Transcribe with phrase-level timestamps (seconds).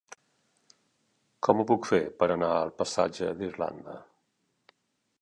[1.47, 3.99] Com ho puc fer per anar al passatge d'Irlanda?